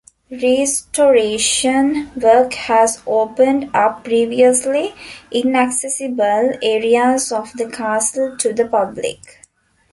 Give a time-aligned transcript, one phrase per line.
[0.31, 4.95] Restoration work has opened up previously
[5.31, 9.45] inaccessible areas of the castle to the public.